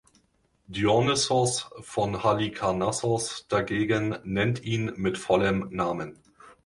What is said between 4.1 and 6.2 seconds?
nennt ihn mit vollem Namen.